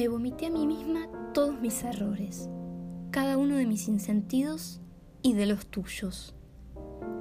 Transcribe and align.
Me 0.00 0.08
vomité 0.08 0.46
a 0.46 0.50
mí 0.50 0.66
misma 0.66 1.08
todos 1.34 1.60
mis 1.60 1.84
errores, 1.84 2.48
cada 3.10 3.36
uno 3.36 3.56
de 3.56 3.66
mis 3.66 3.86
insentidos 3.86 4.80
y 5.20 5.34
de 5.34 5.44
los 5.44 5.66
tuyos, 5.66 6.34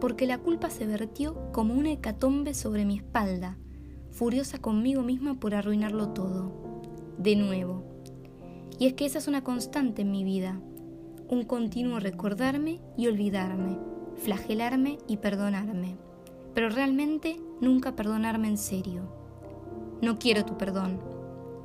porque 0.00 0.26
la 0.26 0.38
culpa 0.38 0.70
se 0.70 0.84
vertió 0.84 1.52
como 1.52 1.74
una 1.74 1.92
hecatombe 1.92 2.52
sobre 2.52 2.84
mi 2.84 2.96
espalda, 2.96 3.58
furiosa 4.10 4.58
conmigo 4.58 5.02
misma 5.02 5.38
por 5.38 5.54
arruinarlo 5.54 6.08
todo, 6.08 6.82
de 7.16 7.36
nuevo. 7.36 7.84
Y 8.80 8.86
es 8.86 8.94
que 8.94 9.06
esa 9.06 9.18
es 9.18 9.28
una 9.28 9.44
constante 9.44 10.02
en 10.02 10.10
mi 10.10 10.24
vida, 10.24 10.60
un 11.28 11.44
continuo 11.44 12.00
recordarme 12.00 12.80
y 12.96 13.06
olvidarme, 13.06 13.78
flagelarme 14.16 14.98
y 15.06 15.18
perdonarme, 15.18 15.96
pero 16.54 16.70
realmente 16.70 17.38
nunca 17.60 17.94
perdonarme 17.94 18.48
en 18.48 18.58
serio. 18.58 19.02
No 20.02 20.18
quiero 20.18 20.44
tu 20.44 20.58
perdón, 20.58 21.13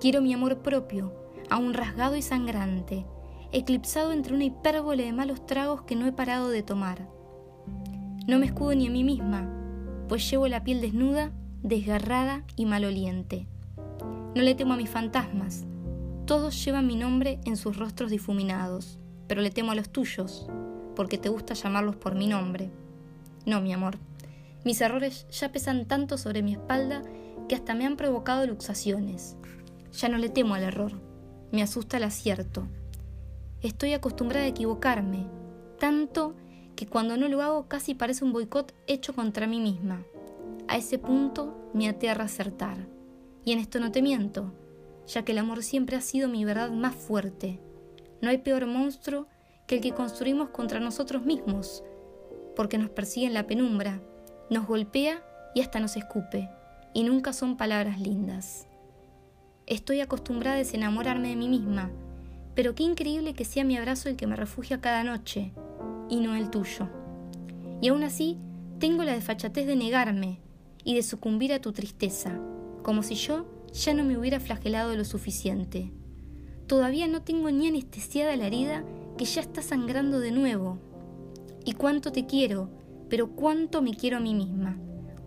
quiero 0.00 0.22
mi 0.22 0.32
amor 0.32 0.58
propio, 0.58 1.12
aún 1.50 1.74
rasgado 1.74 2.16
y 2.16 2.22
sangrante, 2.22 3.04
eclipsado 3.52 4.12
entre 4.12 4.34
una 4.34 4.44
hipérbole 4.44 5.04
de 5.04 5.12
malos 5.12 5.44
tragos 5.44 5.82
que 5.82 5.94
no 5.94 6.06
he 6.06 6.12
parado 6.12 6.48
de 6.48 6.62
tomar. 6.62 7.06
No 8.26 8.38
me 8.38 8.46
escudo 8.46 8.74
ni 8.74 8.86
a 8.86 8.90
mí 8.90 9.04
misma, 9.04 9.46
pues 10.08 10.28
llevo 10.30 10.48
la 10.48 10.64
piel 10.64 10.80
desnuda, 10.80 11.32
desgarrada 11.62 12.44
y 12.56 12.64
maloliente. 12.64 13.46
No 14.34 14.42
le 14.42 14.54
temo 14.54 14.74
a 14.74 14.76
mis 14.78 14.88
fantasmas, 14.88 15.66
todos 16.24 16.64
llevan 16.64 16.86
mi 16.86 16.96
nombre 16.96 17.38
en 17.44 17.58
sus 17.58 17.76
rostros 17.76 18.10
difuminados, 18.10 18.98
pero 19.26 19.42
le 19.42 19.50
temo 19.50 19.72
a 19.72 19.74
los 19.74 19.90
tuyos, 19.90 20.48
porque 20.96 21.18
te 21.18 21.28
gusta 21.28 21.52
llamarlos 21.52 21.96
por 21.96 22.14
mi 22.14 22.26
nombre. 22.26 22.70
No, 23.44 23.60
mi 23.60 23.74
amor, 23.74 23.98
mis 24.64 24.80
errores 24.80 25.26
ya 25.30 25.52
pesan 25.52 25.86
tanto 25.86 26.16
sobre 26.16 26.42
mi 26.42 26.52
espalda 26.52 27.02
que 27.48 27.54
hasta 27.54 27.74
me 27.74 27.84
han 27.84 27.96
provocado 27.96 28.46
luxaciones. 28.46 29.36
Ya 30.00 30.08
no 30.08 30.16
le 30.16 30.30
temo 30.30 30.54
al 30.54 30.62
error, 30.62 30.92
me 31.52 31.62
asusta 31.62 31.98
el 31.98 32.04
acierto. 32.04 32.66
Estoy 33.60 33.92
acostumbrada 33.92 34.46
a 34.46 34.48
equivocarme, 34.48 35.26
tanto 35.78 36.34
que 36.74 36.86
cuando 36.86 37.18
no 37.18 37.28
lo 37.28 37.42
hago 37.42 37.68
casi 37.68 37.94
parece 37.94 38.24
un 38.24 38.32
boicot 38.32 38.74
hecho 38.86 39.14
contra 39.14 39.46
mí 39.46 39.60
misma. 39.60 40.02
A 40.68 40.78
ese 40.78 40.98
punto 40.98 41.70
me 41.74 41.86
aterra 41.86 42.24
acertar. 42.24 42.88
Y 43.44 43.52
en 43.52 43.58
esto 43.58 43.78
no 43.78 43.92
te 43.92 44.00
miento, 44.00 44.54
ya 45.06 45.22
que 45.22 45.32
el 45.32 45.38
amor 45.38 45.62
siempre 45.62 45.96
ha 45.96 46.00
sido 46.00 46.30
mi 46.30 46.46
verdad 46.46 46.70
más 46.70 46.94
fuerte. 46.94 47.60
No 48.22 48.30
hay 48.30 48.38
peor 48.38 48.64
monstruo 48.66 49.26
que 49.66 49.74
el 49.74 49.80
que 49.82 49.92
construimos 49.92 50.48
contra 50.48 50.80
nosotros 50.80 51.26
mismos, 51.26 51.84
porque 52.56 52.78
nos 52.78 52.88
persigue 52.88 53.26
en 53.26 53.34
la 53.34 53.46
penumbra, 53.46 54.00
nos 54.48 54.66
golpea 54.66 55.22
y 55.54 55.60
hasta 55.60 55.78
nos 55.78 55.98
escupe, 55.98 56.48
y 56.94 57.04
nunca 57.04 57.34
son 57.34 57.58
palabras 57.58 58.00
lindas. 58.00 58.66
Estoy 59.70 60.00
acostumbrada 60.00 60.56
a 60.56 60.58
desenamorarme 60.58 61.28
de 61.28 61.36
mí 61.36 61.48
misma, 61.48 61.92
pero 62.56 62.74
qué 62.74 62.82
increíble 62.82 63.34
que 63.34 63.44
sea 63.44 63.62
mi 63.62 63.76
abrazo 63.76 64.08
el 64.08 64.16
que 64.16 64.26
me 64.26 64.34
refugia 64.34 64.80
cada 64.80 65.04
noche, 65.04 65.52
y 66.08 66.16
no 66.16 66.34
el 66.34 66.50
tuyo. 66.50 66.88
Y 67.80 67.86
aún 67.86 68.02
así, 68.02 68.36
tengo 68.80 69.04
la 69.04 69.12
desfachatez 69.12 69.68
de 69.68 69.76
negarme 69.76 70.40
y 70.82 70.96
de 70.96 71.04
sucumbir 71.04 71.52
a 71.52 71.60
tu 71.60 71.70
tristeza, 71.70 72.36
como 72.82 73.04
si 73.04 73.14
yo 73.14 73.46
ya 73.72 73.94
no 73.94 74.02
me 74.02 74.18
hubiera 74.18 74.40
flagelado 74.40 74.96
lo 74.96 75.04
suficiente. 75.04 75.92
Todavía 76.66 77.06
no 77.06 77.22
tengo 77.22 77.48
ni 77.52 77.68
anestesiada 77.68 78.34
la 78.34 78.48
herida 78.48 78.84
que 79.16 79.24
ya 79.24 79.40
está 79.40 79.62
sangrando 79.62 80.18
de 80.18 80.32
nuevo. 80.32 80.78
Y 81.64 81.74
cuánto 81.74 82.10
te 82.10 82.26
quiero, 82.26 82.70
pero 83.08 83.36
cuánto 83.36 83.82
me 83.82 83.94
quiero 83.94 84.16
a 84.16 84.20
mí 84.20 84.34
misma. 84.34 84.76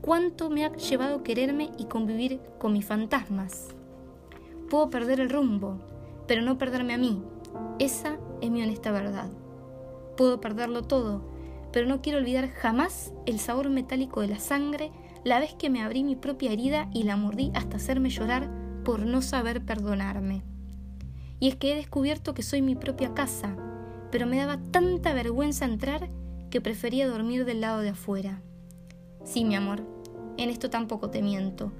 Cuánto 0.00 0.50
me 0.50 0.64
ha 0.64 0.74
llevado 0.74 1.22
quererme 1.22 1.70
y 1.78 1.84
convivir 1.84 2.40
con 2.58 2.72
mis 2.72 2.84
fantasmas. 2.84 3.76
Puedo 4.72 4.88
perder 4.88 5.20
el 5.20 5.28
rumbo, 5.28 5.76
pero 6.26 6.40
no 6.40 6.56
perderme 6.56 6.94
a 6.94 6.96
mí. 6.96 7.22
Esa 7.78 8.16
es 8.40 8.50
mi 8.50 8.62
honesta 8.62 8.90
verdad. 8.90 9.28
Puedo 10.16 10.40
perderlo 10.40 10.80
todo, 10.80 11.20
pero 11.74 11.86
no 11.86 12.00
quiero 12.00 12.18
olvidar 12.18 12.48
jamás 12.48 13.12
el 13.26 13.38
sabor 13.38 13.68
metálico 13.68 14.22
de 14.22 14.28
la 14.28 14.38
sangre 14.38 14.90
la 15.24 15.40
vez 15.40 15.52
que 15.52 15.68
me 15.68 15.82
abrí 15.82 16.04
mi 16.04 16.16
propia 16.16 16.52
herida 16.52 16.88
y 16.94 17.02
la 17.02 17.18
mordí 17.18 17.52
hasta 17.54 17.76
hacerme 17.76 18.08
llorar 18.08 18.48
por 18.82 19.00
no 19.00 19.20
saber 19.20 19.62
perdonarme. 19.62 20.42
Y 21.38 21.48
es 21.48 21.56
que 21.56 21.74
he 21.74 21.76
descubierto 21.76 22.32
que 22.32 22.42
soy 22.42 22.62
mi 22.62 22.74
propia 22.74 23.12
casa, 23.12 23.54
pero 24.10 24.26
me 24.26 24.38
daba 24.38 24.56
tanta 24.56 25.12
vergüenza 25.12 25.66
entrar 25.66 26.08
que 26.48 26.62
prefería 26.62 27.06
dormir 27.06 27.44
del 27.44 27.60
lado 27.60 27.80
de 27.80 27.90
afuera. 27.90 28.40
Sí, 29.22 29.44
mi 29.44 29.54
amor, 29.54 29.82
en 30.38 30.48
esto 30.48 30.70
tampoco 30.70 31.10
te 31.10 31.20
miento. 31.20 31.72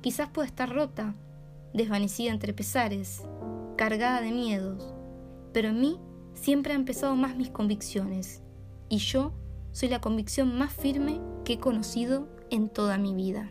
Quizás 0.00 0.28
pueda 0.28 0.48
estar 0.48 0.74
rota, 0.74 1.14
desvanecida 1.72 2.32
entre 2.32 2.52
pesares, 2.52 3.22
cargada 3.76 4.20
de 4.20 4.32
miedos, 4.32 4.94
pero 5.52 5.68
en 5.68 5.80
mí 5.80 6.00
siempre 6.34 6.74
han 6.74 6.84
pesado 6.84 7.16
más 7.16 7.36
mis 7.36 7.50
convicciones, 7.50 8.42
y 8.88 8.98
yo 8.98 9.32
soy 9.72 9.88
la 9.88 10.00
convicción 10.00 10.56
más 10.56 10.72
firme 10.72 11.20
que 11.44 11.54
he 11.54 11.58
conocido 11.58 12.28
en 12.50 12.68
toda 12.68 12.98
mi 12.98 13.14
vida. 13.14 13.50